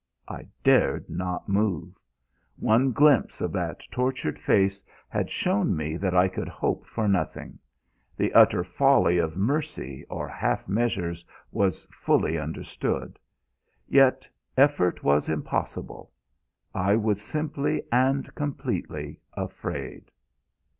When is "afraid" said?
19.33-20.09